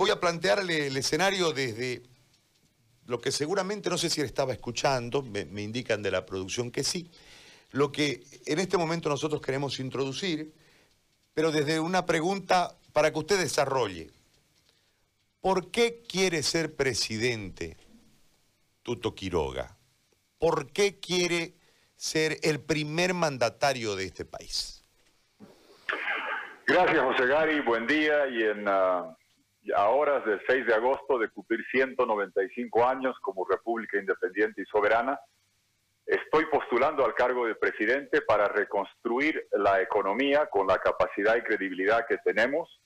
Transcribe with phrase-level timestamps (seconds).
[0.00, 2.02] voy a plantearle el escenario desde
[3.04, 6.84] lo que seguramente, no sé si él estaba escuchando, me, indican de la producción que
[6.84, 7.10] sí,
[7.72, 10.54] lo que en este momento nosotros queremos introducir,
[11.34, 14.10] pero desde una pregunta para que usted desarrolle.
[15.42, 17.76] ¿Por qué quiere ser presidente
[18.82, 19.76] Tuto Quiroga?
[20.38, 21.56] ¿Por qué quiere
[21.94, 24.82] ser el primer mandatario de este país?
[26.66, 27.60] Gracias, José Gary.
[27.60, 28.26] Buen día.
[28.28, 29.14] Y en ah,
[29.74, 35.18] a horas del 6 de agosto de cumplir 195 años como República Independiente y Soberana,
[36.06, 42.06] estoy postulando al cargo de presidente para reconstruir la economía con la capacidad y credibilidad
[42.08, 42.80] que tenemos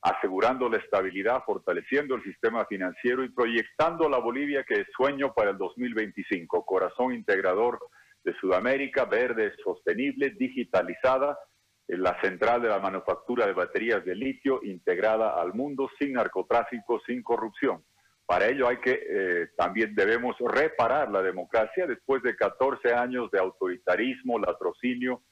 [0.00, 5.50] asegurando la estabilidad, fortaleciendo el sistema financiero y proyectando la Bolivia que es sueño para
[5.50, 7.80] el 2025, corazón integrador
[8.22, 11.38] de Sudamérica, verde, sostenible, digitalizada,
[11.88, 17.22] la central de la manufactura de baterías de litio integrada al mundo sin narcotráfico, sin
[17.22, 17.82] corrupción.
[18.26, 23.38] Para ello hay que eh, también debemos reparar la democracia después de 14 años de
[23.38, 25.22] autoritarismo, latrocinio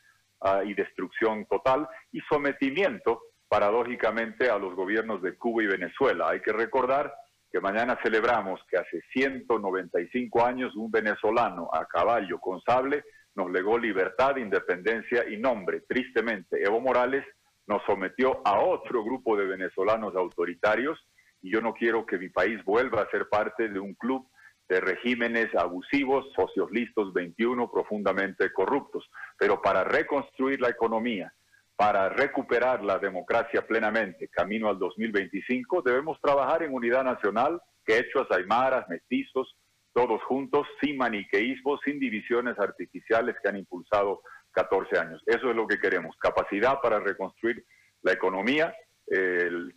[0.40, 6.30] ah, y destrucción total y sometimiento paradójicamente a los gobiernos de Cuba y Venezuela.
[6.30, 7.12] Hay que recordar
[7.52, 13.04] que mañana celebramos que hace 195 años un venezolano a caballo con sable
[13.36, 15.82] nos legó libertad, independencia y nombre.
[15.82, 17.24] Tristemente, Evo Morales
[17.66, 20.98] nos sometió a otro grupo de venezolanos autoritarios
[21.42, 24.26] y yo no quiero que mi país vuelva a ser parte de un club
[24.68, 29.08] de regímenes abusivos, socios listos 21, profundamente corruptos.
[29.38, 31.32] Pero para reconstruir la economía,
[31.76, 38.88] para recuperar la democracia plenamente, camino al 2025, debemos trabajar en unidad nacional, quechuas, aymaras,
[38.88, 39.54] mestizos,
[39.96, 45.22] todos juntos, sin maniqueísmo, sin divisiones artificiales que han impulsado 14 años.
[45.24, 47.64] Eso es lo que queremos, capacidad para reconstruir
[48.02, 48.74] la economía,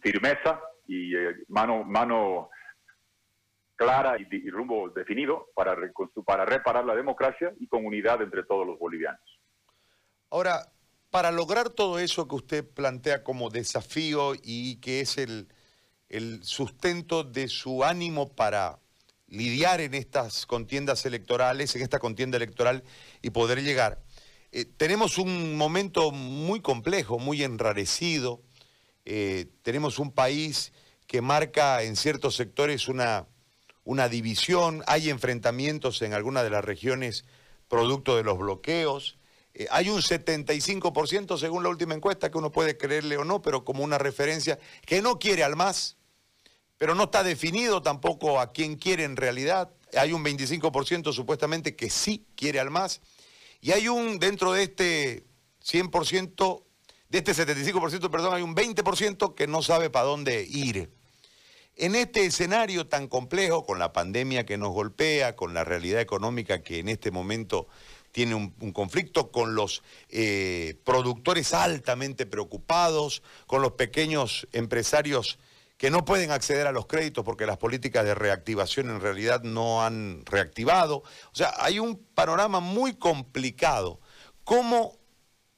[0.02, 2.50] firmeza y eh, mano, mano
[3.78, 5.78] clara y, rumbo definido para,
[6.26, 9.22] para reparar la democracia y con unidad entre todos los bolivianos.
[10.32, 10.74] Ahora,
[11.12, 15.48] para lograr todo eso que usted plantea como desafío y que es el,
[16.42, 18.80] sustento de su ánimo para
[19.30, 22.84] lidiar en estas contiendas electorales, en esta contienda electoral
[23.22, 24.02] y poder llegar.
[24.52, 28.42] Eh, tenemos un momento muy complejo, muy enrarecido.
[29.06, 30.74] Eh, tenemos un país
[31.08, 33.28] que marca en ciertos sectores una,
[33.84, 37.26] una división, hay enfrentamientos en algunas de las regiones
[37.68, 39.18] producto de los bloqueos.
[39.54, 43.64] Eh, hay un 75%, según la última encuesta, que uno puede creerle o no, pero
[43.64, 45.98] como una referencia, que no quiere al MAS,
[46.80, 49.70] pero no está definido tampoco a quién quiere en realidad.
[49.96, 53.02] Hay un 25% supuestamente que sí quiere al MAS.
[53.62, 55.26] Y hay un, dentro de este
[55.64, 56.64] 100%,
[57.10, 60.90] de este 75%, perdón, hay un 20% que no sabe para dónde ir.
[61.76, 66.64] En este escenario tan complejo, con la pandemia que nos golpea, con la realidad económica
[66.64, 67.68] que en este momento
[68.14, 75.40] tiene un, conflicto con los eh, productores altamente preocupados, con los pequeños empresarios
[75.80, 79.82] que no pueden acceder a los créditos porque las políticas de reactivación en realidad no
[79.82, 80.98] han reactivado.
[80.98, 84.02] O sea, hay un panorama muy complicado.
[84.44, 85.00] ¿Cómo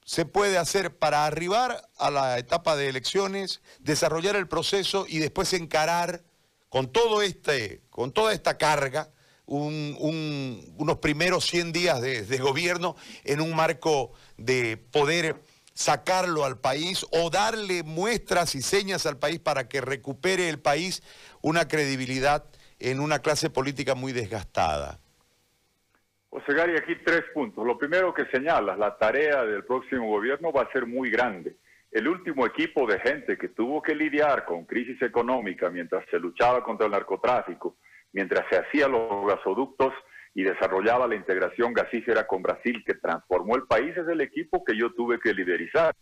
[0.05, 5.53] se puede hacer para arribar a la etapa de elecciones, desarrollar el proceso y después
[5.53, 6.23] encarar
[6.69, 9.09] con todo este, con toda esta carga,
[9.47, 15.43] unos primeros 100 días de, gobierno en un marco de poder
[15.73, 21.03] sacarlo al país o darle muestras y señas al país para que recupere el país
[21.41, 22.45] una credibilidad
[22.79, 24.99] en una clase política muy desgastada.
[26.29, 27.65] José Gary, aquí tres puntos.
[27.65, 31.57] Lo primero que señalas, la tarea del próximo gobierno va a ser muy grande.
[31.91, 36.63] El último equipo de gente que tuvo que lidiar con crisis económica mientras se luchaba
[36.63, 37.75] contra el narcotráfico,
[38.13, 39.93] mientras se hacían los gasoductos
[40.33, 44.77] y desarrollaba la integración gasífera con Brasil que transformó el país, es el equipo que
[44.77, 45.93] yo tuve que liderizar.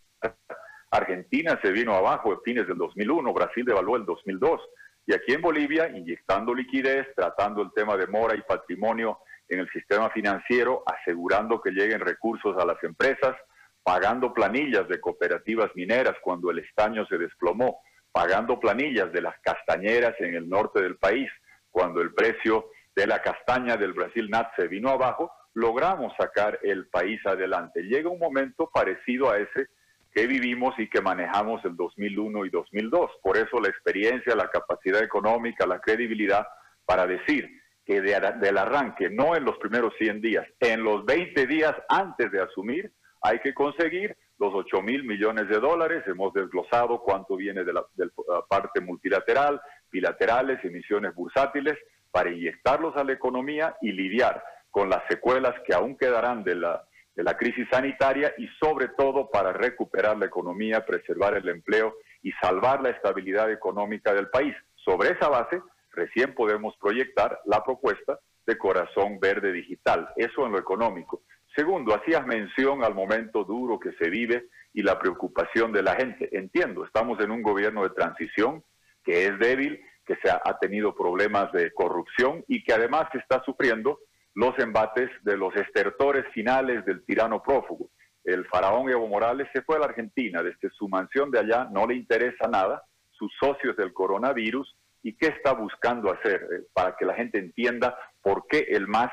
[0.90, 4.60] Argentina se vino abajo a fines del 2001, Brasil devaluó el 2002.
[5.06, 9.18] Y aquí en Bolivia, inyectando liquidez, tratando el tema de mora y patrimonio
[9.48, 13.34] en el sistema financiero, asegurando que lleguen recursos a las empresas,
[13.82, 17.80] pagando planillas de cooperativas mineras cuando el estaño se desplomó,
[18.12, 21.30] pagando planillas de las castañeras en el norte del país,
[21.70, 22.66] cuando el precio
[23.00, 27.82] de la castaña del Brasil NAT se vino abajo, logramos sacar el país adelante.
[27.82, 29.68] Llega un momento parecido a ese
[30.12, 33.10] que vivimos y que manejamos el 2001 y 2002.
[33.22, 36.46] Por eso la experiencia, la capacidad económica, la credibilidad
[36.84, 37.48] para decir
[37.86, 42.42] que del arranque, no en los primeros 100 días, en los 20 días antes de
[42.42, 42.92] asumir,
[43.22, 46.04] hay que conseguir los 8 mil millones de dólares.
[46.06, 49.58] Hemos desglosado cuánto viene de la, de la parte multilateral,
[49.90, 51.78] bilaterales, emisiones bursátiles,
[52.10, 56.84] para inyectarlos a la economía y lidiar con las secuelas que aún quedarán de la,
[57.14, 62.32] de la crisis sanitaria y sobre todo para recuperar la economía, preservar el empleo y
[62.32, 64.54] salvar la estabilidad económica del país.
[64.76, 65.60] Sobre esa base,
[65.92, 71.22] recién podemos proyectar la propuesta de Corazón Verde Digital, eso en lo económico.
[71.54, 76.28] Segundo, hacías mención al momento duro que se vive y la preocupación de la gente.
[76.32, 78.62] Entiendo, estamos en un gobierno de transición
[79.04, 79.80] que es débil,
[80.10, 84.00] que se ha, tenido problemas de corrupción y que además está sufriendo
[84.34, 87.90] los embates de los estertores finales del tirano prófugo.
[88.24, 91.86] El faraón Evo Morales se fue a la Argentina, desde su mansión de allá no
[91.86, 97.04] le interesa nada, sus socios del coronavirus, y qué está buscando hacer eh, para que
[97.04, 99.12] la gente entienda por qué el MAS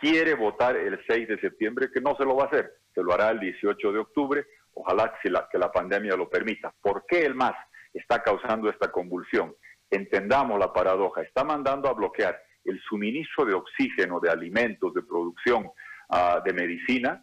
[0.00, 3.12] quiere votar el 6 de septiembre, que no se lo va a hacer, se lo
[3.12, 6.74] hará el 18 de octubre, ojalá que la, que la pandemia lo permita.
[6.82, 7.54] ¿Por qué el MAS
[7.94, 9.54] está causando esta convulsión?
[9.92, 15.70] Entendamos la paradoja, está mandando a bloquear el suministro de oxígeno, de alimentos, de producción,
[16.08, 17.22] ah, de medicina,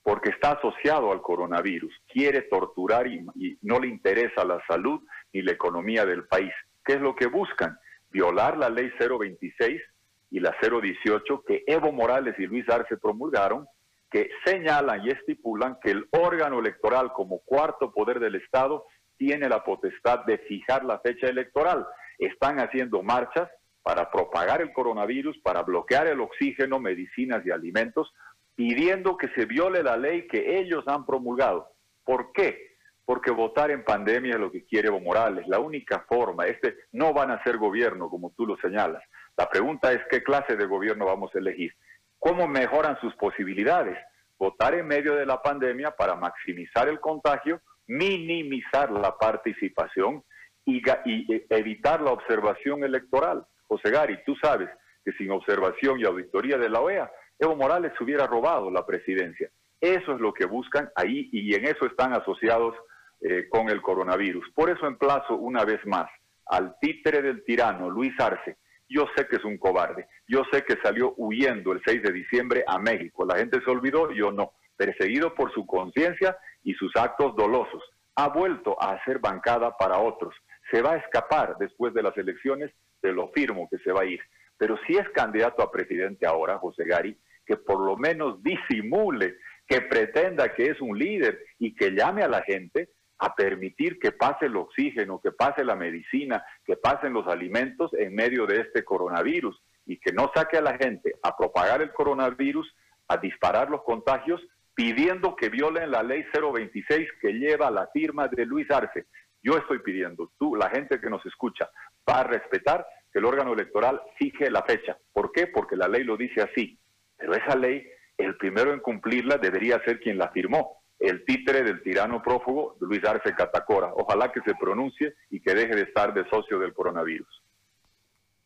[0.00, 5.00] porque está asociado al coronavirus, quiere torturar y, no le interesa la salud
[5.32, 6.52] ni la economía del país.
[6.84, 7.76] ¿Qué es lo que buscan?
[8.10, 9.82] Violar la ley 026
[10.30, 13.66] y la 018 que Evo Morales y Luis Arce promulgaron,
[14.08, 18.84] que señalan y estipulan que el órgano electoral como cuarto poder del Estado
[19.16, 21.84] tiene la potestad de fijar la fecha electoral.
[22.18, 23.48] Están haciendo marchas
[23.82, 28.12] para propagar el coronavirus, para bloquear el oxígeno, medicinas y alimentos,
[28.54, 31.68] pidiendo que se viole la ley que ellos han promulgado.
[32.04, 32.76] ¿Por qué?
[33.04, 36.46] Porque votar en pandemia es lo que quiere Evo Morales, la única forma.
[36.46, 39.02] Este no van a ser gobierno, como tú lo señalas.
[39.36, 41.74] La pregunta es qué clase de gobierno vamos a elegir.
[42.18, 43.98] ¿Cómo mejoran sus posibilidades?
[44.38, 50.24] Votar en medio de la pandemia para maximizar el contagio, minimizar la participación
[50.64, 53.44] y, y evitar la observación electoral.
[53.66, 54.68] José Gary, tú sabes
[55.04, 59.50] que sin observación y auditoría de la OEA, Evo Morales hubiera robado la presidencia.
[59.80, 62.74] Eso es lo que buscan ahí y en eso están asociados
[63.20, 64.46] eh, con el coronavirus.
[64.54, 66.10] Por eso emplazo una vez más
[66.46, 68.56] al títere del tirano, Luis Arce.
[68.88, 70.06] Yo sé que es un cobarde.
[70.28, 73.24] Yo sé que salió huyendo el 6 de diciembre a México.
[73.24, 74.52] La gente se olvidó, yo no.
[74.76, 77.82] Perseguido por su conciencia y sus actos dolosos.
[78.16, 80.34] Ha vuelto a hacer bancada para otros.
[80.74, 84.06] Se va a escapar después de las elecciones, se lo firmo que se va a
[84.06, 84.18] ir.
[84.56, 87.16] Pero si es candidato a presidente ahora, José Gari,
[87.46, 89.36] que por lo menos disimule,
[89.68, 92.88] que pretenda que es un líder y que llame a la gente
[93.18, 98.12] a permitir que pase el oxígeno, que pase la medicina, que pasen los alimentos en
[98.12, 99.56] medio de este coronavirus
[99.86, 102.68] y que no saque a la gente a propagar el coronavirus,
[103.06, 104.44] a disparar los contagios,
[104.74, 109.06] pidiendo que violen la ley 026 que lleva la firma de Luis Arce.
[109.44, 111.70] Yo estoy pidiendo, tú, la gente que nos escucha,
[112.08, 114.96] va a respetar que el órgano electoral fije la fecha.
[115.12, 115.46] ¿Por qué?
[115.48, 116.80] Porque la ley lo dice así.
[117.18, 117.86] Pero esa ley,
[118.16, 123.04] el primero en cumplirla debería ser quien la firmó, el títere del tirano prófugo Luis
[123.04, 123.92] Arce Catacora.
[123.94, 127.42] Ojalá que se pronuncie y que deje de estar de socio del coronavirus.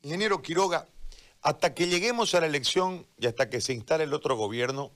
[0.03, 0.87] Ingeniero Quiroga,
[1.43, 4.91] hasta que lleguemos a la elección y hasta que se instale el otro gobierno,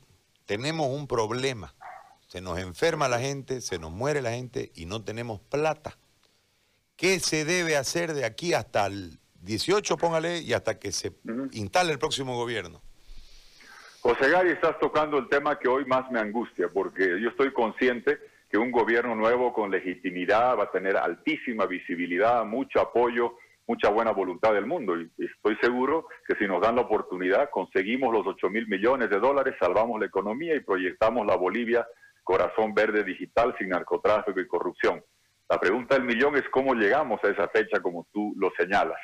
[0.46, 1.72] tenemos un problema.
[2.32, 5.99] Se nos enferma la gente, se nos muere la gente y no tenemos plata.
[6.96, 11.12] ¿Qué se debe hacer de aquí hasta el 18, póngale, y hasta que se
[11.50, 12.80] instale el próximo gobierno?
[14.00, 18.18] José Gary, estás tocando el tema que hoy más me angustia, porque yo estoy consciente
[18.49, 24.12] que un gobierno nuevo con legitimidad va a tener altísima visibilidad, mucho apoyo, mucha buena
[24.12, 24.99] voluntad del mundo.
[24.99, 29.21] Y estoy seguro que si nos dan la oportunidad, conseguimos los 8 mil millones de
[29.21, 31.87] dólares, salvamos la economía y proyectamos la Bolivia
[32.23, 35.02] corazón verde digital sin narcotráfico y corrupción.
[35.49, 38.99] La pregunta del millón es cómo llegamos a esa fecha como tú lo señalas.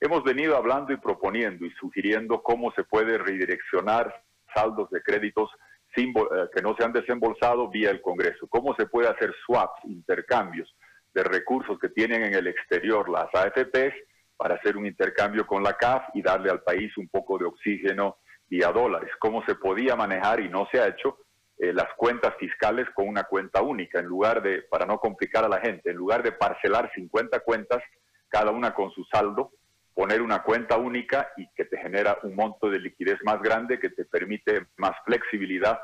[0.00, 4.22] Hemos venido hablando y proponiendo y sugiriendo cómo se puede redireccionar
[4.54, 5.50] saldos de créditos
[5.96, 6.12] eh,
[6.54, 8.46] que no se han desembolsado vía el Congreso.
[8.48, 10.74] ¿Cómo se puede hacer swaps, intercambios
[11.12, 13.94] de recursos que tienen en el exterior las AFPs
[14.36, 18.18] para hacer un intercambio con la CAF y darle al país un poco de oxígeno
[18.48, 19.10] vía dólares?
[19.18, 21.18] ¿Cómo se podía manejar y no se ha hecho
[21.62, 25.48] eh, las cuentas fiscales con una cuenta única en lugar de, para no complicar a
[25.48, 27.82] la gente, en lugar de parcelar 50 cuentas,
[28.30, 29.52] cada una con su saldo,
[29.92, 33.90] poner una cuenta única y que te genera un monto de liquidez más grande que
[33.90, 35.78] te permite más flexibilidad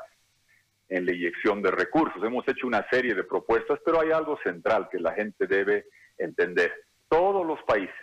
[0.89, 2.23] en la inyección de recursos.
[2.23, 5.85] Hemos hecho una serie de propuestas, pero hay algo central que la gente debe
[6.17, 6.73] entender.
[7.07, 7.93] Todos los países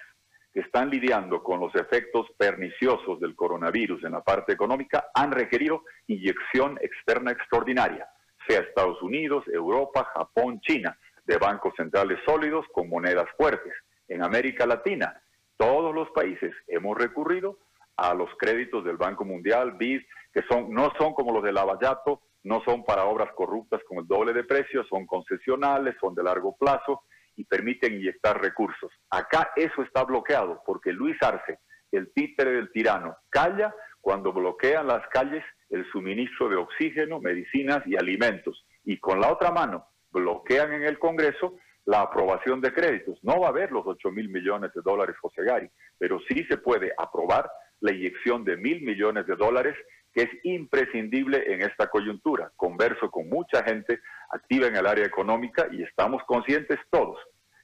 [0.54, 5.82] que están lidiando con los efectos perniciosos del coronavirus en la parte económica han requerido
[6.06, 8.08] inyección externa extraordinaria,
[8.46, 10.96] sea Estados Unidos, Europa, Japón, China,
[11.26, 13.72] de bancos centrales sólidos con monedas fuertes.
[14.06, 15.20] En América Latina,
[15.56, 17.58] Todos los países hemos recurrido
[17.96, 22.22] a los créditos del Banco Mundial, BID, que son, no son como los de Lavallato,
[22.42, 26.56] no son para obras corruptas con el doble de precio, son concesionales, son de largo
[26.56, 27.04] plazo
[27.36, 28.92] y permiten inyectar recursos.
[29.10, 31.58] Acá eso está bloqueado porque Luis Arce,
[31.92, 37.96] el títere del tirano, calla cuando bloquean las calles el suministro de oxígeno, medicinas y
[37.96, 38.64] alimentos.
[38.84, 43.18] Y con la otra mano bloquean en el Congreso la aprobación de créditos.
[43.22, 46.58] No va a haber los 8 mil millones de dólares, José Gari, pero sí se
[46.58, 47.50] puede aprobar
[47.80, 49.76] la inyección de mil millones de dólares
[50.14, 52.52] que es imprescindible en esta coyuntura.
[52.56, 57.18] Converso con mucha gente activa en el área económica y estamos conscientes todos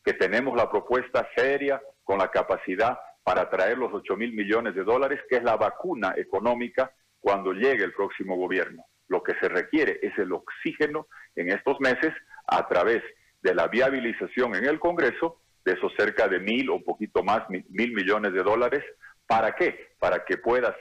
[0.04, 4.82] que tenemos la propuesta seria con la capacidad para traer los 8 mil millones de
[4.82, 6.90] dólares, que es la vacuna económica
[7.20, 8.84] cuando llegue el próximo gobierno.
[9.08, 12.12] Lo que se requiere es el oxígeno en estos meses
[12.46, 13.02] a través
[13.42, 17.92] de la viabilización en el Congreso de esos cerca de mil o poquito más, mil
[17.92, 18.82] millones de dólares.
[19.26, 19.92] ¿Para qué?
[19.98, 20.74] Para que puedas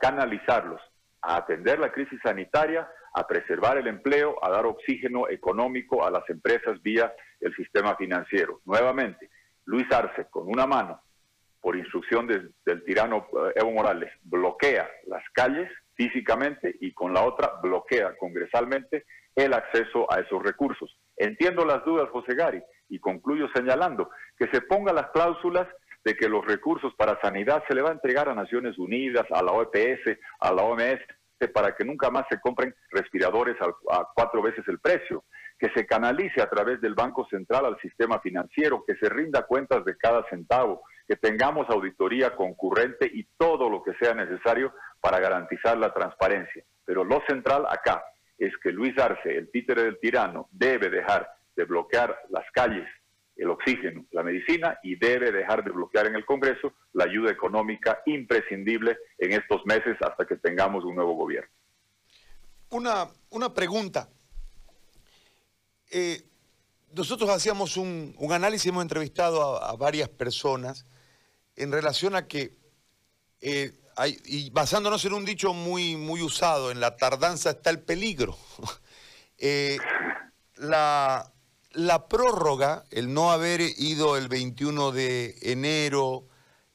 [0.00, 0.80] canalizarlos
[1.22, 6.28] a atender la crisis sanitaria, a preservar el empleo, a dar oxígeno económico a las
[6.28, 8.60] empresas vía el sistema financiero.
[8.64, 9.30] Nuevamente,
[9.66, 11.00] Luis Arce, con una mano,
[11.60, 17.52] por instrucción del tirano eh, Evo Morales, bloquea las calles físicamente y con la otra
[17.62, 20.94] bloquea congresalmente el acceso a esos recursos.
[21.16, 25.66] Entiendo las dudas, José Gari, y concluyo señalando que se pongan las cláusulas
[26.04, 29.42] de que los recursos para sanidad se le va a entregar a Naciones Unidas, a
[29.42, 31.00] la OPS, a la OMS,
[31.52, 35.24] para que nunca más se compren respiradores a, cuatro veces el precio,
[35.58, 39.84] que se canalice a través del Banco Central al sistema financiero, que se rinda cuentas
[39.84, 45.76] de cada centavo, que tengamos auditoría concurrente y todo lo que sea necesario para garantizar
[45.76, 46.64] la transparencia.
[46.84, 48.02] Pero lo central acá
[48.38, 52.88] es que Luis Arce, el títere del tirano, debe dejar de bloquear las calles
[53.36, 58.00] el oxígeno, la medicina y debe dejar de bloquear en el Congreso la ayuda económica
[58.06, 61.50] imprescindible en estos meses hasta que tengamos un nuevo gobierno.
[62.70, 64.08] Una, una pregunta.
[65.90, 66.22] Eh,
[66.92, 70.86] nosotros hacíamos un, análisis, hemos entrevistado a, varias personas
[71.56, 72.56] en relación a que,
[73.40, 73.72] eh,
[74.24, 78.36] y basándonos en un dicho muy, muy usado, en la tardanza está el peligro.
[79.46, 79.78] Eh,
[80.54, 81.33] la,
[81.74, 86.26] la prórroga, el no haber ido el 21 de enero,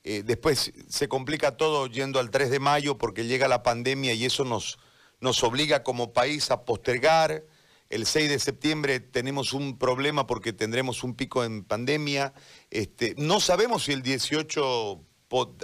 [0.04, 4.26] eh, después se complica todo yendo al 3 de mayo porque llega la pandemia y
[4.26, 4.78] eso nos,
[5.20, 7.44] nos obliga como país a postergar.
[7.90, 12.34] El 6 de septiembre tenemos un problema porque tendremos un pico en pandemia.
[12.70, 15.04] Este, no sabemos si el 18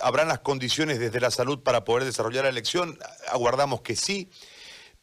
[0.02, 2.98] habrán las condiciones desde la salud para poder desarrollar la elección.
[3.32, 4.30] Aguardamos que sí.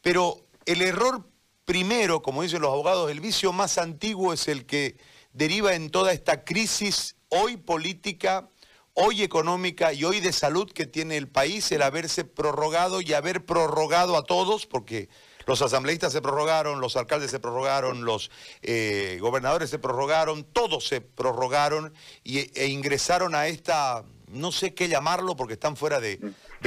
[0.01, 1.27] Pero el error
[1.65, 4.97] Primero, como dicen los abogados, el vicio más antiguo es el que
[5.31, 8.49] deriva en toda esta crisis hoy política,
[8.93, 13.45] hoy económica y hoy de salud que tiene el país, el haberse prorrogado y haber
[13.45, 15.07] prorrogado a todos, porque
[15.47, 18.29] los asambleístas se prorrogaron, los alcaldes se prorrogaron, los
[18.61, 21.93] eh, gobernadores se prorrogaron, todos se prorrogaron
[22.25, 26.19] e ingresaron a esta, no sé qué llamarlo porque están fuera de,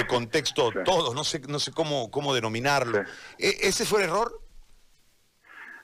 [0.08, 3.02] contexto todos, no sé, no sé cómo, cómo denominarlo.
[3.38, 4.45] ¿E-, ¿Ese fue el error?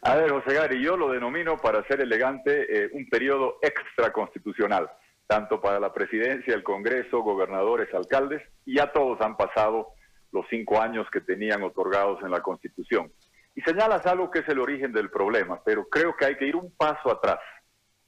[0.05, 4.91] A ver, José Gary, yo lo denomino, para ser elegante, eh, un periodo extraconstitucional,
[5.29, 9.91] tanto para la presidencia, el Congreso, gobernadores, alcaldes, y ya todos han pasado
[10.33, 13.13] los cinco años que tenían otorgados en la Constitución.
[13.55, 16.57] Y señalas algo que es el origen del problema, pero creo que hay que ir
[16.57, 17.39] un paso atrás.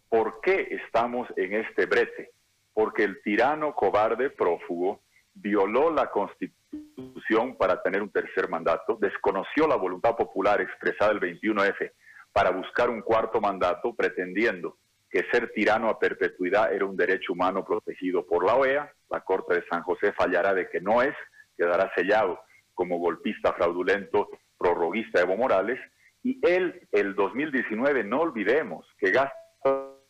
[0.08, 2.32] ¿Por qué estamos en este brete?
[2.72, 5.00] Porque el tirano cobarde prófugo
[5.34, 6.63] violó la Constitución
[7.58, 11.92] para tener un tercer mandato, desconoció la voluntad popular expresada el 21F
[12.32, 14.76] para buscar un cuarto mandato, pretendiendo
[15.10, 18.92] que ser tirano a perpetuidad era un derecho humano protegido por la OEA.
[19.10, 21.14] La Corte de San José fallará de que no es,
[21.56, 22.40] quedará sellado
[22.74, 24.28] como golpista fraudulento,
[24.58, 25.78] prorroguista Evo Morales.
[26.22, 29.34] Y él, el 2019, no olvidemos que gasta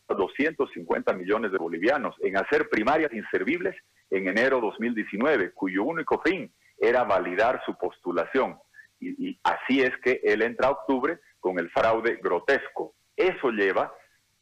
[0.08, 3.74] 250 millones de bolivianos en hacer primarias inservibles
[4.10, 8.58] en enero 2019, cuyo único fin era validar su postulación.
[9.00, 12.94] Y, así es que él entra a octubre con el fraude grotesco.
[13.16, 13.92] Eso lleva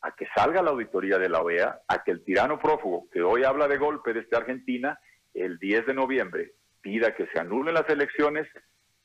[0.01, 3.45] a que salga la auditoría de la OEA, a que el tirano prófugo, que hoy
[3.45, 4.99] habla de golpe desde Argentina,
[5.35, 6.53] el 10 de noviembre
[6.83, 8.47] pida que se anulen las elecciones,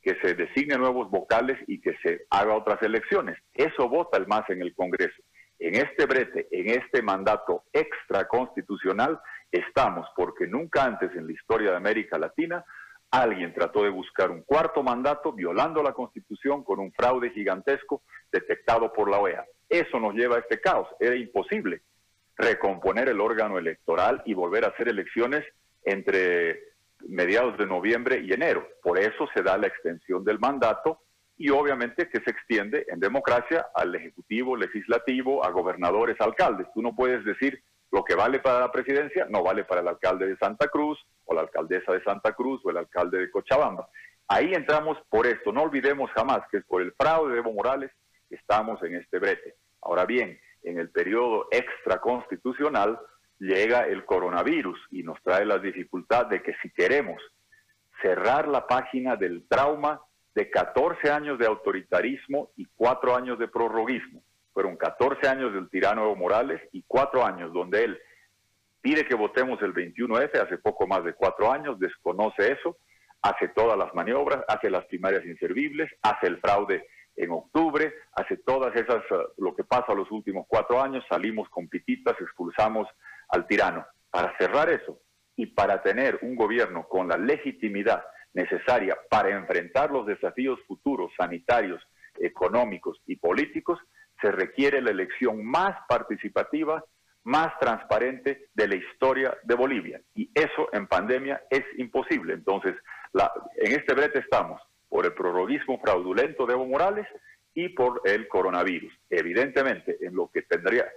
[0.01, 3.37] que se designen nuevos vocales y que se haga otras elecciones.
[3.53, 5.21] Eso vota el MAS en el Congreso.
[5.59, 9.19] En este brete, en este mandato extraconstitucional,
[9.51, 12.63] estamos porque nunca antes en la historia de América Latina
[13.09, 18.91] alguien trató de buscar un cuarto mandato violando la Constitución con un fraude gigantesco detectado
[18.91, 19.45] por la OEA.
[19.69, 20.87] Eso nos lleva a este caos.
[20.99, 21.81] Era imposible
[22.35, 25.43] recomponer el órgano electoral y volver a hacer elecciones
[25.83, 26.61] entre
[27.07, 28.67] mediados de noviembre y enero.
[28.83, 31.01] Por eso se da la extensión del mandato
[31.37, 36.67] y obviamente que se extiende en democracia al Ejecutivo, Legislativo, a gobernadores, alcaldes.
[36.73, 40.27] Tú no puedes decir lo que vale para la presidencia no vale para el alcalde
[40.27, 43.87] de Santa Cruz o la alcaldesa de Santa Cruz o el alcalde de Cochabamba.
[44.27, 45.53] Ahí entramos por esto.
[45.53, 47.91] No olvidemos jamás que es por el fraude de Evo Morales
[48.27, 49.55] que estamos en este brete.
[49.81, 52.99] Ahora bien, en el periodo extraconstitucional
[53.39, 57.21] llega el coronavirus y nos trae la dificultad de que si queremos
[58.01, 60.01] cerrar la página del trauma
[60.37, 64.21] de 14 años de autoritarismo y 4 años de prorroguismo,
[64.53, 67.97] fueron 14 años del tirano Evo Morales y 4 años donde él
[68.79, 72.77] pide que votemos el 21F, hace poco más de 4 años, desconoce eso,
[73.23, 78.75] hace todas las maniobras, hace las primarias inservibles, hace el fraude en octubre, hace todas
[78.75, 82.87] esas, eh, lo que pasa los últimos cuatro años, salimos con pititas, expulsamos
[83.29, 83.87] al tirano.
[84.11, 84.99] Para cerrar eso
[85.35, 88.03] y para tener un gobierno con la legitimidad
[88.33, 91.81] necesaria para enfrentar los desafíos futuros sanitarios,
[92.19, 93.79] económicos y políticos,
[94.21, 96.83] se requiere la elección más participativa,
[97.23, 100.01] más transparente de la historia de Bolivia.
[100.15, 102.33] Y eso en pandemia es imposible.
[102.33, 102.75] Entonces,
[103.57, 107.07] en este brete estamos por el prorroguismo fraudulento de Evo Morales
[107.53, 108.93] y por el coronavirus.
[109.09, 110.87] Evidentemente, en lo que tendría,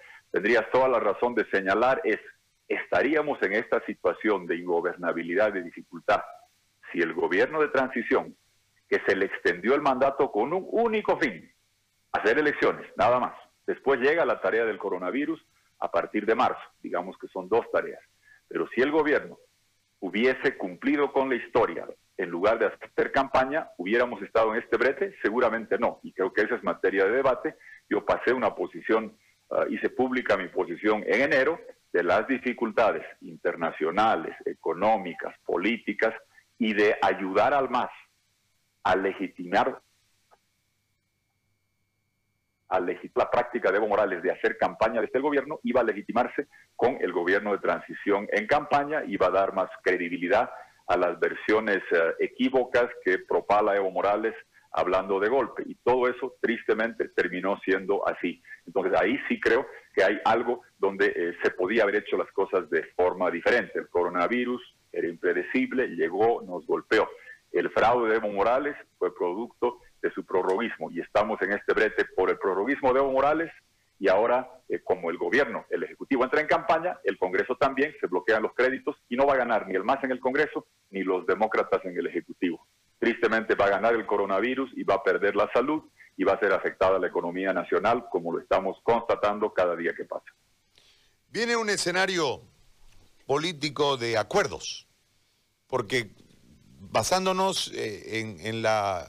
[0.70, 2.20] toda la razón de señalar es,
[2.68, 6.20] estaríamos en esta situación de ingobernabilidad, de dificultad,
[6.92, 8.36] si el gobierno de transición,
[8.88, 11.50] que se le extendió el mandato con un único fin,
[12.12, 13.34] hacer elecciones, nada más.
[13.66, 15.40] Después llega la tarea del coronavirus
[15.78, 18.02] a partir de marzo, digamos que son dos tareas.
[18.48, 19.38] Pero si el gobierno
[20.00, 25.14] hubiese cumplido con la historia, en lugar de hacer campaña, hubiéramos estado en este brete,
[25.22, 26.00] seguramente no.
[26.02, 27.56] Y creo que esa es materia de debate.
[27.88, 29.16] Yo pasé una posición,
[29.48, 31.58] uh, hice pública mi posición en enero
[31.92, 36.14] de las dificultades internacionales, económicas, políticas
[36.60, 37.90] y de ayudar al MAS
[38.84, 39.80] a legitimar
[43.14, 46.98] la práctica de Evo Morales de hacer campaña desde el gobierno, iba a legitimarse con
[47.00, 50.50] el gobierno de transición en campaña, iba a dar más credibilidad
[50.86, 54.34] a las versiones eh, equívocas que propala Evo Morales
[54.72, 55.62] hablando de golpe.
[55.66, 58.40] Y todo eso tristemente terminó siendo así.
[58.66, 62.68] Entonces ahí sí creo que hay algo donde eh, se podía haber hecho las cosas
[62.70, 63.78] de forma diferente.
[63.78, 67.08] El coronavirus era impredecible, llegó, nos golpeó.
[67.52, 72.04] El fraude de Evo Morales fue producto de su prorroguismo y estamos en este brete
[72.16, 73.50] por el prorroguismo de Evo Morales
[73.98, 78.06] y ahora eh, como el gobierno, el Ejecutivo entra en campaña, el Congreso también, se
[78.06, 81.02] bloquean los créditos y no va a ganar ni el MAS en el Congreso ni
[81.02, 82.66] los demócratas en el Ejecutivo.
[82.98, 85.82] Tristemente va a ganar el coronavirus y va a perder la salud
[86.16, 90.04] y va a ser afectada la economía nacional como lo estamos constatando cada día que
[90.04, 90.26] pasa.
[91.28, 92.40] Viene un escenario
[93.30, 94.88] político de acuerdos,
[95.68, 96.10] porque
[96.80, 99.08] basándonos eh, en la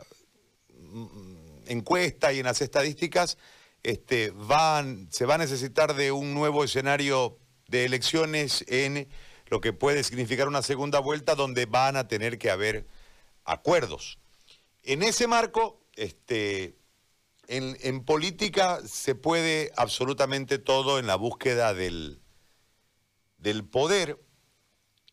[1.65, 3.39] encuesta y en las estadísticas,
[3.81, 9.09] este, van, se va a necesitar de un nuevo escenario de elecciones en
[9.47, 12.85] lo que puede significar una segunda vuelta donde van a tener que haber
[13.43, 14.19] acuerdos.
[14.83, 16.77] En ese marco, este,
[17.47, 22.20] en política se puede absolutamente todo en la búsqueda del,
[23.41, 24.17] del poder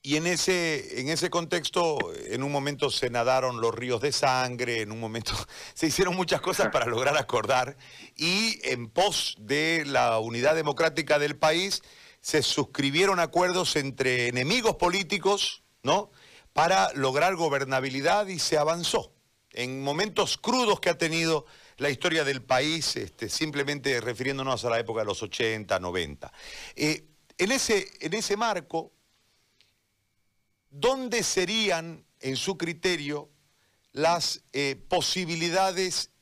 [0.00, 4.80] y en ese, en ese contexto, en un momento se nadaron los ríos de sangre,
[4.82, 5.32] en un momento
[5.74, 7.76] se hicieron muchas cosas para lograr acordar
[8.16, 11.82] y en pos de la unidad democrática del país
[12.20, 16.10] se suscribieron acuerdos entre enemigos políticos, ¿no?
[16.52, 19.12] Para lograr gobernabilidad y se avanzó.
[19.50, 24.78] En momentos crudos que ha tenido la historia del país, este, simplemente refiriéndonos a la
[24.78, 26.32] época de los 80, 90.
[26.76, 27.04] Eh,
[27.38, 28.92] en, ese, en ese marco,
[30.70, 33.30] ¿dónde serían, en su criterio,
[33.92, 36.12] las eh, posibilidades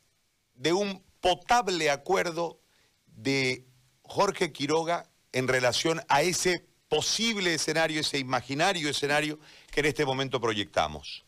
[0.55, 2.61] de un potable acuerdo
[3.07, 3.65] de
[4.03, 9.39] Jorge Quiroga en relación a ese posible escenario, ese imaginario escenario
[9.73, 11.25] que en este momento proyectamos?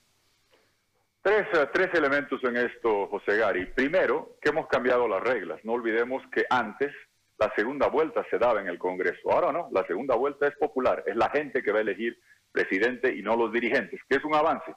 [1.22, 3.66] Tres, tres, elementos en esto, José Gary.
[3.66, 5.60] Primero, que hemos cambiado las reglas.
[5.64, 6.92] No olvidemos que antes
[7.38, 9.30] la segunda vuelta se daba en el Congreso.
[9.30, 11.04] Ahora no, la segunda vuelta es popular.
[11.06, 12.18] Es la gente que va a elegir
[12.50, 14.74] presidente y no los dirigentes, que es un avance,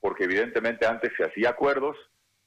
[0.00, 1.96] porque evidentemente antes se hacía acuerdos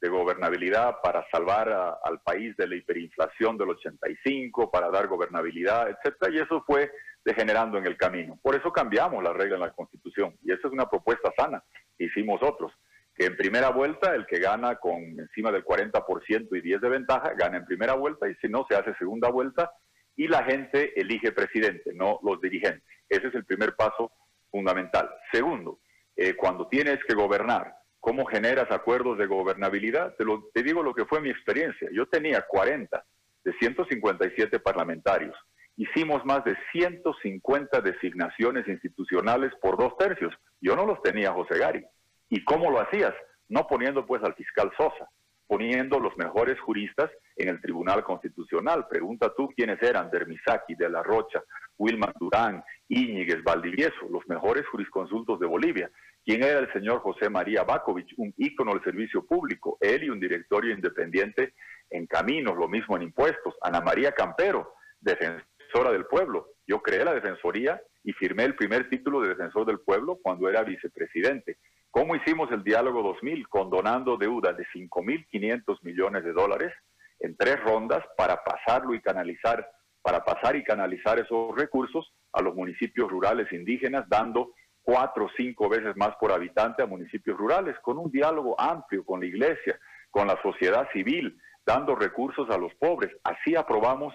[0.01, 6.31] de gobernabilidad para salvar al país de la hiperinflación del 85, para dar gobernabilidad, etcétera,
[6.31, 6.91] y eso fue
[7.23, 8.37] degenerando en el camino.
[8.43, 11.63] Por eso cambiamos la regla en la Constitución, y esa es una propuesta sana
[11.97, 12.71] hicimos otros,
[13.15, 17.33] que en primera vuelta el que gana con encima del 40% y 10 de ventaja,
[17.37, 19.71] gana en primera vuelta, y si no, se hace segunda vuelta
[20.17, 22.83] y la gente elige presidente, no los dirigentes.
[23.09, 24.11] Ese es el primer paso
[24.49, 25.09] fundamental.
[25.31, 25.79] Segundo,
[26.15, 30.15] eh, cuando tienes que gobernar, ¿cómo generas acuerdos de gobernabilidad?
[30.15, 31.89] Te, lo, te digo lo que fue mi experiencia.
[31.91, 33.05] Yo tenía 40
[33.43, 35.35] de 157 parlamentarios.
[35.77, 40.33] Hicimos más de 150 designaciones institucionales por dos tercios.
[40.61, 41.85] Yo no los tenía, José Gari.
[42.29, 43.13] ¿Y cómo lo hacías?
[43.49, 45.09] No poniendo pues al fiscal Sosa,
[45.47, 48.87] poniendo los mejores juristas en el Tribunal Constitucional.
[48.87, 51.43] Pregunta tú quiénes eran, Dermisaki, De la Rocha,
[51.77, 55.89] Wilman Durán, Íñiguez, Valdivieso, los mejores jurisconsultos de Bolivia.
[56.23, 59.77] ¿Quién era el señor José María Bakovic, un ícono del servicio público?
[59.79, 61.53] Él y un directorio independiente
[61.91, 63.55] en caminos, lo mismo en impuestos.
[63.61, 66.47] Ana María Campero, defensora del pueblo.
[66.65, 70.63] Yo creé la defensoría y firmé el primer título de defensor del pueblo cuando era
[70.63, 71.57] vicepresidente.
[71.95, 73.47] ¿Cómo hicimos el diálogo 2000?
[73.47, 76.73] Condonando deuda de 5.500 millones de dólares
[77.21, 79.65] en tres rondas para pasarlo y canalizar,
[80.01, 85.69] para pasar y canalizar esos recursos a los municipios rurales indígenas, dando cuatro o cinco
[85.69, 89.79] veces más por habitante a municipios rurales, con un diálogo amplio con la iglesia,
[90.11, 93.15] con la sociedad civil, dando recursos a los pobres.
[93.23, 94.13] Así aprobamos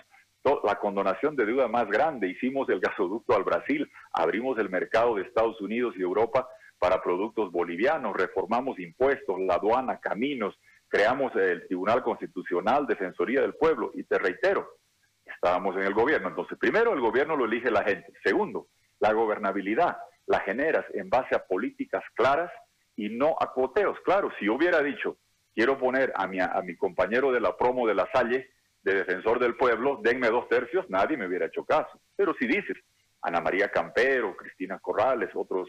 [0.65, 5.23] la condonación de deuda más grande, hicimos el gasoducto al Brasil, abrimos el mercado de
[5.23, 6.47] Estados Unidos y Europa
[6.81, 13.93] para productos bolivianos, reformamos impuestos, la aduana, caminos, creamos el Tribunal Constitucional, Defensoría del Pueblo,
[13.95, 14.79] y te reitero,
[15.25, 16.29] estábamos en el gobierno.
[16.29, 18.13] Entonces, primero, el gobierno lo elige la gente.
[18.25, 22.51] Segundo, la gobernabilidad la generas en base a políticas claras
[22.97, 23.99] y no a cuoteos.
[24.05, 25.19] Claro, si hubiera dicho,
[25.55, 28.49] quiero poner a mi, a mi compañero de la promo de la Salle,
[28.83, 32.01] de defensor del pueblo, denme dos tercios, nadie me hubiera hecho caso.
[32.17, 32.77] Pero si dices,
[33.23, 35.69] Ana María Campero, Cristina Corrales, otros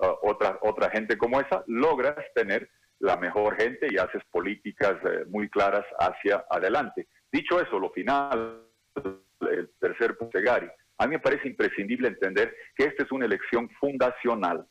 [0.00, 5.24] Uh, otra, otra gente como esa, logras tener la mejor gente y haces políticas eh,
[5.28, 7.08] muy claras hacia adelante.
[7.32, 8.62] Dicho eso, lo final,
[9.40, 10.38] el tercer punto,
[10.98, 14.64] a mí me parece imprescindible entender que esta es una elección fundacional.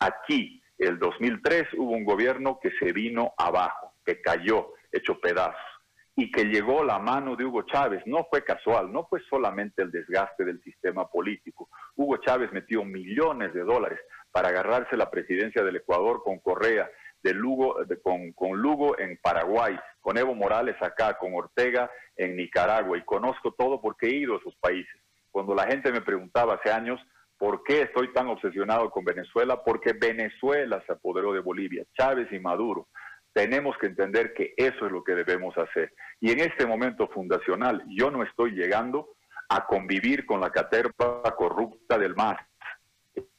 [0.00, 5.71] Aquí, el 2003, hubo un gobierno que se vino abajo, que cayó, hecho pedazos,
[6.14, 8.02] y que llegó la mano de Hugo Chávez.
[8.06, 11.68] No fue casual, no fue solamente el desgaste del sistema político.
[11.96, 13.98] Hugo Chávez metió millones de dólares
[14.30, 16.90] para agarrarse la presidencia del Ecuador con Correa,
[17.22, 22.98] de Lugo, con, con, Lugo en Paraguay, con Evo Morales acá, con Ortega en Nicaragua,
[22.98, 25.00] y conozco todo porque he ido a esos países.
[25.30, 27.00] Cuando la gente me preguntaba hace años
[27.38, 32.38] por qué estoy tan obsesionado con Venezuela, porque Venezuela se apoderó de Bolivia, Chávez y
[32.38, 32.88] Maduro.
[33.32, 35.92] Tenemos que entender que eso es lo que debemos hacer.
[36.20, 39.16] Y en este momento fundacional, yo no estoy llegando
[39.48, 42.38] a convivir con la caterpa corrupta del MAS,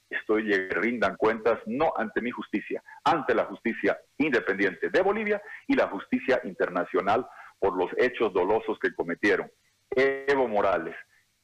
[0.09, 5.75] estoy y rindan cuentas no ante mi justicia, ante la justicia independiente de Bolivia y
[5.75, 7.25] la justicia internacional
[7.59, 9.51] por los hechos dolosos que cometieron.
[9.89, 10.95] Evo Morales,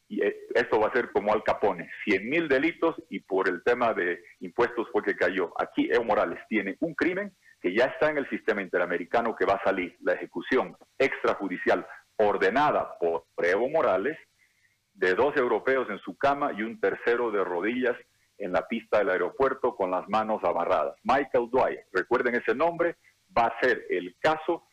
[0.07, 3.63] y eh, esto va a ser como Al Capone, 100 mil delitos y por el
[3.63, 5.53] tema de impuestos fue que cayó.
[5.57, 9.55] Aquí Evo Morales tiene un crimen que ya está en el sistema interamericano que va
[9.55, 11.85] a salir, la ejecución extrajudicial
[12.17, 14.17] ordenada por Evo Morales
[14.93, 17.95] de dos europeos en su cama y un tercero de rodillas
[18.37, 20.95] en la pista del aeropuerto con las manos amarradas.
[21.03, 22.95] Michael Dwyer, recuerden ese nombre,
[23.37, 24.65] va a ser el caso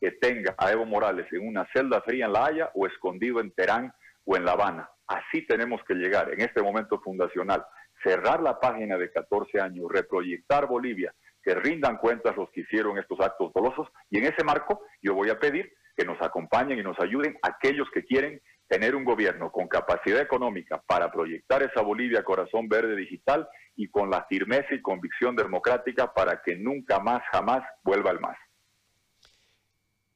[0.00, 3.52] que tenga a Evo Morales en una celda fría en La Haya o escondido en
[3.52, 3.92] Terán
[4.24, 4.90] o en La Habana.
[5.06, 7.64] Así tenemos que llegar en este momento fundacional,
[8.02, 13.20] cerrar la página de 14 años, reproyectar Bolivia, que rindan cuentas los que hicieron estos
[13.20, 16.98] actos dolosos y en ese marco yo voy a pedir que nos acompañen y nos
[17.00, 22.68] ayuden aquellos que quieren tener un gobierno con capacidad económica para proyectar esa Bolivia corazón
[22.68, 28.10] verde digital y con la firmeza y convicción democrática para que nunca más, jamás vuelva
[28.10, 28.36] al más.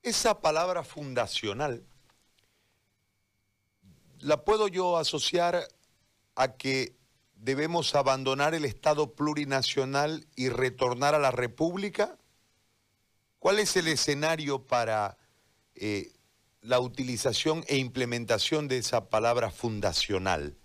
[0.03, 1.85] Esa palabra fundacional,
[4.21, 5.57] ¿la puedo yo asociar
[6.35, 6.95] a que
[7.37, 12.17] debemos abandonar el Estado plurinacional y retornar a la República?
[13.39, 15.17] ¿Cuál es el escenario para
[15.75, 16.13] eh,
[16.63, 20.57] la utilización e implementación de esa palabra fundacional?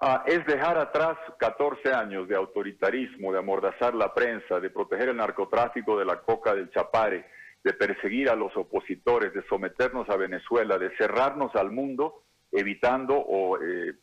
[0.00, 5.16] Ah, es dejar atrás 14 años de autoritarismo, de amordazar la prensa, de proteger el
[5.16, 7.26] narcotráfico de la coca del chapare,
[7.64, 13.60] de perseguir a los opositores, de someternos a Venezuela, de cerrarnos al mundo, evitando o
[13.60, 13.94] eh,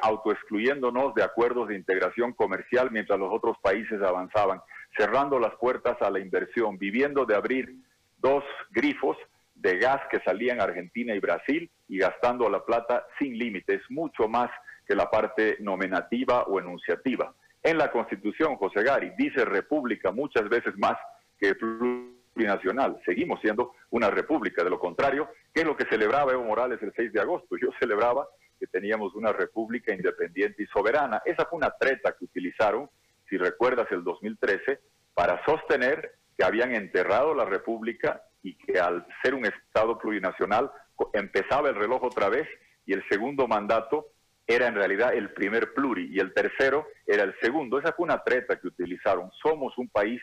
[0.00, 4.60] autoexcluyéndonos de acuerdos de integración comercial mientras los otros países avanzaban,
[4.96, 7.74] cerrando las puertas a la inversión, viviendo de abrir
[8.18, 9.16] dos grifos
[9.54, 14.28] de gas que salía en Argentina y Brasil y gastando la plata sin límites, mucho
[14.28, 14.50] más
[14.86, 17.34] que la parte nominativa o enunciativa.
[17.62, 20.96] En la Constitución, José Gari dice república muchas veces más
[21.38, 23.00] que plurinacional.
[23.04, 26.92] Seguimos siendo una república, de lo contrario, ¿Qué es lo que celebraba Evo Morales el
[26.96, 27.56] 6 de agosto?
[27.56, 28.26] Yo celebraba
[28.62, 31.20] que teníamos una república independiente y soberana.
[31.24, 32.88] Esa fue una treta que utilizaron,
[33.28, 34.78] si recuerdas, el 2013,
[35.14, 40.70] para sostener que habían enterrado la república y que al ser un Estado plurinacional
[41.12, 42.46] empezaba el reloj otra vez
[42.86, 44.06] y el segundo mandato
[44.46, 47.80] era en realidad el primer pluri y el tercero era el segundo.
[47.80, 49.28] Esa fue una treta que utilizaron.
[49.42, 50.22] Somos un país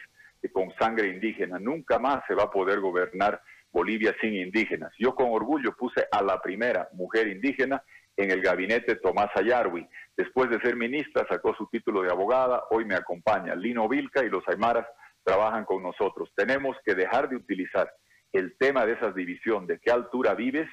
[0.54, 1.60] con sangre indígena.
[1.60, 4.93] Nunca más se va a poder gobernar Bolivia sin indígenas.
[4.97, 7.84] Yo con orgullo puse a la primera mujer indígena
[8.17, 9.88] en el gabinete Tomás Ayarwi.
[10.15, 13.56] Después de ser ministra sacó su título de abogada, hoy me acompaña.
[13.56, 14.86] Lino Vilca y los Aymaras
[15.24, 16.30] trabajan con nosotros.
[16.36, 17.91] Tenemos que dejar de utilizar
[18.34, 20.69] el tema de esa división, de qué altura vives,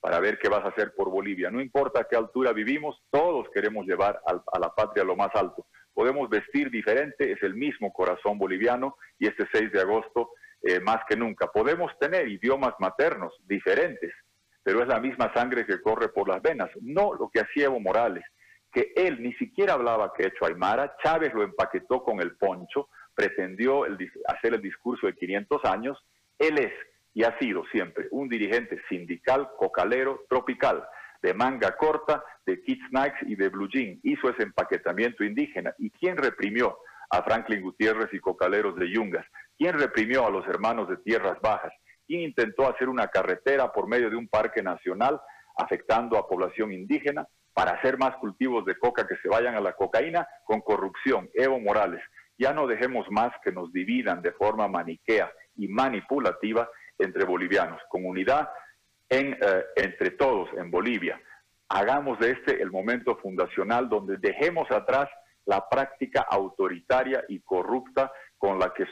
[0.00, 1.50] para ver qué vas a hacer por Bolivia.
[1.50, 5.66] No importa qué altura vivimos, todos queremos llevar a la patria lo más alto.
[5.92, 10.30] Podemos vestir diferente, es el mismo corazón boliviano y este 6 de agosto
[10.62, 11.48] eh, más que nunca.
[11.48, 14.12] Podemos tener idiomas maternos diferentes,
[14.68, 16.68] pero es la misma sangre que corre por las venas.
[16.82, 18.22] No lo que hacía Evo Morales,
[18.70, 23.84] que él ni siquiera hablaba quechua aymara, Chávez lo empaquetó con el poncho, pretendió
[24.26, 25.98] hacer el discurso de 500 años,
[26.38, 26.72] él es
[27.14, 30.84] y ha sido siempre un dirigente sindical, cocalero, tropical,
[31.22, 33.98] de manga corta, de Kids Nikes y de Blue Jean.
[34.02, 35.74] Hizo ese empaquetamiento indígena.
[35.78, 36.76] ¿Y quién reprimió
[37.08, 39.24] a Franklin Gutiérrez y cocaleros de Yungas?
[39.56, 41.72] ¿Quién reprimió a los hermanos de Tierras Bajas?
[42.08, 45.20] ¿Quién intentó hacer una carretera por medio de un parque nacional
[45.58, 49.74] afectando a población indígena para hacer más cultivos de coca que se vayan a la
[49.74, 51.28] cocaína con corrupción?
[51.34, 52.02] Evo Morales.
[52.38, 56.66] Ya no dejemos más que nos dividan de forma maniquea y manipulativa
[56.98, 58.48] entre bolivianos, comunidad
[59.10, 61.20] en, eh, entre todos en Bolivia.
[61.68, 65.10] Hagamos de este el momento fundacional donde dejemos atrás
[65.44, 68.86] la práctica autoritaria y corrupta con la que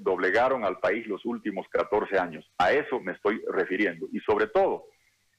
[0.00, 2.50] doblegaron al país los últimos 14 años.
[2.58, 4.06] A eso me estoy refiriendo.
[4.10, 4.86] Y sobre todo,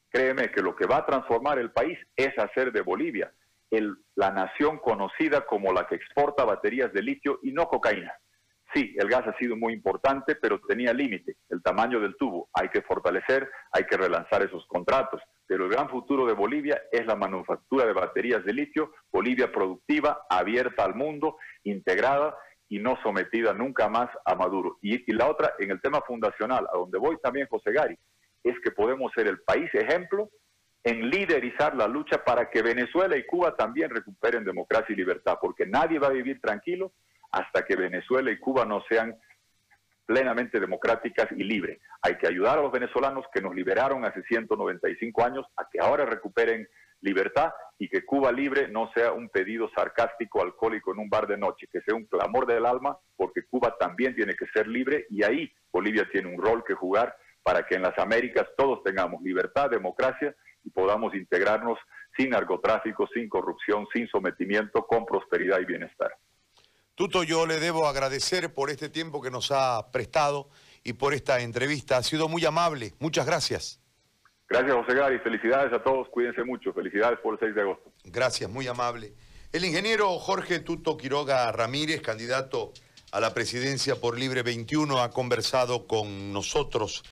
[0.10, 3.32] créeme que lo que va a transformar el país es hacer de Bolivia
[3.72, 8.14] el, la nación conocida como la que exporta baterías de litio y no cocaína.
[8.74, 12.50] Sí, el gas ha sido muy importante, pero tenía límite, el tamaño del tubo.
[12.54, 15.22] Hay que fortalecer, hay que relanzar esos contratos.
[15.48, 20.26] Pero el gran futuro de Bolivia es la manufactura de baterías de litio, Bolivia productiva,
[20.30, 22.36] abierta al mundo, integrada
[22.70, 24.78] y no sometida nunca más a Maduro.
[24.82, 27.98] Y, la otra, en el tema fundacional, a donde voy también, José Gari,
[28.44, 30.30] es que podemos ser el país ejemplo
[30.84, 35.66] en liderizar la lucha para que Venezuela y Cuba también recuperen democracia y libertad, porque
[35.66, 36.94] nadie va a vivir tranquilo
[37.32, 39.18] hasta que Venezuela y Cuba no sean
[40.06, 41.80] plenamente democráticas y libres.
[42.02, 46.06] Hay que ayudar a los venezolanos que nos liberaron hace 195 años a que ahora
[46.06, 46.68] recuperen
[47.02, 51.38] libertad y que Cuba libre no sea un pedido sarcástico alcohólico en un bar de
[51.38, 55.24] noche, que sea un clamor del alma, porque Cuba también tiene que ser libre y
[55.24, 59.70] ahí Bolivia tiene un rol que jugar para que en las Américas todos tengamos libertad,
[59.70, 61.78] democracia y podamos integrarnos
[62.18, 66.18] sin narcotráfico, sin corrupción, sin sometimiento, con prosperidad y bienestar.
[66.96, 70.50] Tuto, yo le debo agradecer por este tiempo que nos ha prestado
[70.84, 71.98] y por esta entrevista.
[71.98, 72.96] Ha sido muy amable.
[73.00, 73.80] Muchas gracias.
[74.50, 75.20] Gracias, José Gary.
[75.20, 76.08] Felicidades a todos.
[76.10, 76.74] Cuídense mucho.
[76.74, 77.92] Felicidades por el 6 de agosto.
[78.06, 79.14] Gracias, muy amable.
[79.52, 82.74] El ingeniero Jorge Tuto Quiroga Ramírez, candidato
[83.12, 87.04] a la presidencia por Libre 21, ha conversado con nosotros